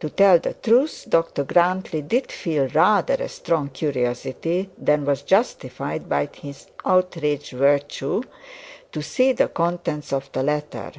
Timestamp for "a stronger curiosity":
3.14-4.68